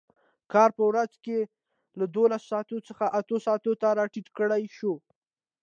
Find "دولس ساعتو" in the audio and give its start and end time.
2.17-2.77